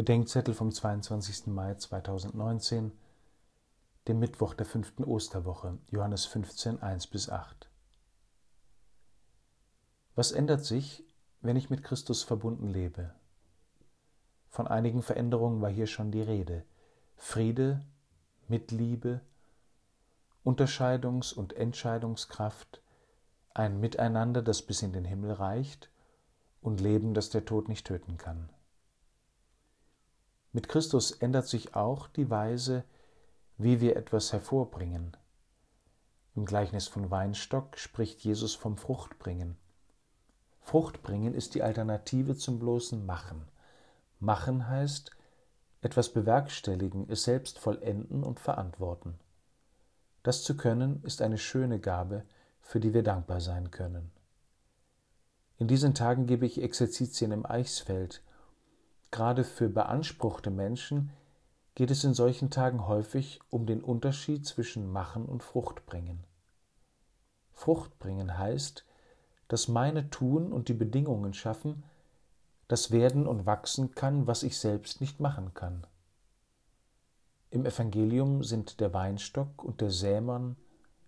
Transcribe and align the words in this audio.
Bedenkzettel 0.00 0.54
vom 0.54 0.72
22. 0.72 1.48
Mai 1.48 1.74
2019, 1.74 2.90
dem 4.08 4.18
Mittwoch 4.18 4.54
der 4.54 4.64
fünften 4.64 5.04
Osterwoche, 5.04 5.76
Johannes 5.88 6.24
15, 6.24 6.80
1 6.80 7.08
bis 7.08 7.28
8. 7.28 7.68
Was 10.14 10.32
ändert 10.32 10.64
sich, 10.64 11.04
wenn 11.42 11.56
ich 11.56 11.68
mit 11.68 11.82
Christus 11.82 12.22
verbunden 12.22 12.66
lebe? 12.66 13.12
Von 14.48 14.66
einigen 14.66 15.02
Veränderungen 15.02 15.60
war 15.60 15.68
hier 15.68 15.86
schon 15.86 16.10
die 16.10 16.22
Rede. 16.22 16.64
Friede, 17.16 17.84
Mitliebe, 18.48 19.20
Unterscheidungs- 20.46 21.34
und 21.34 21.52
Entscheidungskraft, 21.52 22.82
ein 23.52 23.78
Miteinander, 23.80 24.40
das 24.40 24.62
bis 24.62 24.80
in 24.80 24.94
den 24.94 25.04
Himmel 25.04 25.32
reicht, 25.32 25.90
und 26.62 26.80
Leben, 26.80 27.12
das 27.12 27.28
der 27.28 27.44
Tod 27.44 27.68
nicht 27.68 27.86
töten 27.86 28.16
kann. 28.16 28.48
Mit 30.52 30.68
Christus 30.68 31.12
ändert 31.12 31.46
sich 31.46 31.76
auch 31.76 32.08
die 32.08 32.28
Weise, 32.28 32.84
wie 33.56 33.80
wir 33.80 33.96
etwas 33.96 34.32
hervorbringen. 34.32 35.16
Im 36.34 36.44
Gleichnis 36.44 36.88
von 36.88 37.10
Weinstock 37.10 37.76
spricht 37.78 38.20
Jesus 38.20 38.54
vom 38.54 38.76
Fruchtbringen. 38.76 39.56
Fruchtbringen 40.60 41.34
ist 41.34 41.54
die 41.54 41.62
Alternative 41.62 42.36
zum 42.36 42.58
bloßen 42.58 43.04
Machen. 43.04 43.48
Machen 44.18 44.68
heißt, 44.68 45.10
etwas 45.82 46.12
bewerkstelligen, 46.12 47.08
es 47.08 47.24
selbst 47.24 47.58
vollenden 47.58 48.22
und 48.22 48.40
verantworten. 48.40 49.18
Das 50.22 50.42
zu 50.42 50.56
können, 50.56 51.02
ist 51.04 51.22
eine 51.22 51.38
schöne 51.38 51.80
Gabe, 51.80 52.24
für 52.60 52.80
die 52.80 52.92
wir 52.92 53.02
dankbar 53.02 53.40
sein 53.40 53.70
können. 53.70 54.10
In 55.58 55.68
diesen 55.68 55.94
Tagen 55.94 56.26
gebe 56.26 56.46
ich 56.46 56.62
Exerzitien 56.62 57.32
im 57.32 57.46
Eichsfeld, 57.46 58.22
Gerade 59.10 59.44
für 59.44 59.68
beanspruchte 59.68 60.50
Menschen 60.50 61.10
geht 61.74 61.90
es 61.90 62.04
in 62.04 62.14
solchen 62.14 62.50
Tagen 62.50 62.86
häufig 62.86 63.40
um 63.50 63.66
den 63.66 63.82
Unterschied 63.82 64.46
zwischen 64.46 64.90
Machen 64.90 65.26
und 65.26 65.42
Fruchtbringen. 65.42 66.24
Fruchtbringen 67.52 68.38
heißt, 68.38 68.84
dass 69.48 69.68
meine 69.68 70.10
Tun 70.10 70.52
und 70.52 70.68
die 70.68 70.74
Bedingungen 70.74 71.34
schaffen, 71.34 71.82
das 72.68 72.92
werden 72.92 73.26
und 73.26 73.46
wachsen 73.46 73.94
kann, 73.94 74.26
was 74.28 74.44
ich 74.44 74.58
selbst 74.58 75.00
nicht 75.00 75.18
machen 75.18 75.54
kann. 75.54 75.86
Im 77.50 77.66
Evangelium 77.66 78.44
sind 78.44 78.78
der 78.78 78.94
Weinstock 78.94 79.64
und 79.64 79.80
der 79.80 79.90
Sämann 79.90 80.56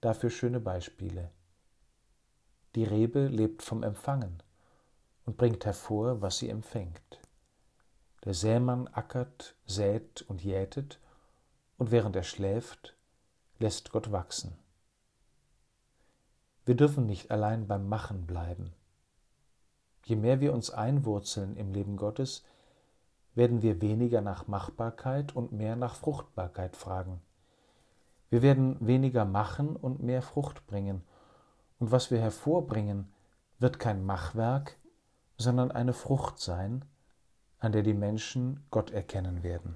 dafür 0.00 0.30
schöne 0.30 0.58
Beispiele. 0.58 1.30
Die 2.74 2.82
Rebe 2.82 3.28
lebt 3.28 3.62
vom 3.62 3.84
Empfangen 3.84 4.42
und 5.26 5.36
bringt 5.36 5.64
hervor, 5.64 6.20
was 6.20 6.38
sie 6.38 6.48
empfängt. 6.48 7.23
Der 8.24 8.34
Sämann 8.34 8.88
ackert, 8.88 9.54
sät 9.66 10.22
und 10.22 10.42
jätet, 10.42 10.98
und 11.76 11.90
während 11.90 12.16
er 12.16 12.22
schläft, 12.22 12.96
lässt 13.58 13.90
Gott 13.90 14.12
wachsen. 14.12 14.56
Wir 16.64 16.74
dürfen 16.74 17.04
nicht 17.04 17.30
allein 17.30 17.66
beim 17.66 17.88
Machen 17.88 18.26
bleiben. 18.26 18.72
Je 20.04 20.16
mehr 20.16 20.40
wir 20.40 20.54
uns 20.54 20.70
einwurzeln 20.70 21.56
im 21.56 21.72
Leben 21.72 21.96
Gottes, 21.96 22.44
werden 23.34 23.62
wir 23.62 23.82
weniger 23.82 24.20
nach 24.20 24.46
Machbarkeit 24.46 25.34
und 25.34 25.52
mehr 25.52 25.76
nach 25.76 25.94
Fruchtbarkeit 25.94 26.76
fragen. 26.76 27.20
Wir 28.30 28.40
werden 28.40 28.76
weniger 28.80 29.24
machen 29.24 29.76
und 29.76 30.02
mehr 30.02 30.22
Frucht 30.22 30.66
bringen, 30.66 31.02
und 31.78 31.90
was 31.90 32.10
wir 32.10 32.18
hervorbringen, 32.20 33.12
wird 33.58 33.78
kein 33.78 34.06
Machwerk, 34.06 34.78
sondern 35.36 35.70
eine 35.70 35.92
Frucht 35.92 36.38
sein, 36.38 36.84
an 37.64 37.72
der 37.72 37.82
die 37.82 37.94
Menschen 37.94 38.60
Gott 38.70 38.90
erkennen 38.90 39.42
werden. 39.42 39.74